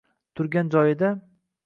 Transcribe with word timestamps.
turgan 0.39 0.71
joyida 0.77 1.13